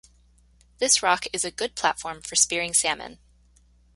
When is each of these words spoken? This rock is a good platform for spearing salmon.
This 0.79 1.03
rock 1.03 1.25
is 1.31 1.45
a 1.45 1.51
good 1.51 1.75
platform 1.75 2.23
for 2.23 2.35
spearing 2.35 2.73
salmon. 2.73 3.19